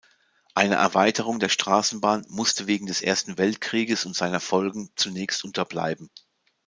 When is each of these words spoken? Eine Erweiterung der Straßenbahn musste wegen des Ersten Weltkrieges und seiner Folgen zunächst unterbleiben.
Eine 0.55 0.77
Erweiterung 0.77 1.37
der 1.39 1.49
Straßenbahn 1.49 2.25
musste 2.27 2.65
wegen 2.65 2.87
des 2.87 3.03
Ersten 3.03 3.37
Weltkrieges 3.37 4.03
und 4.07 4.15
seiner 4.15 4.39
Folgen 4.39 4.89
zunächst 4.95 5.43
unterbleiben. 5.43 6.09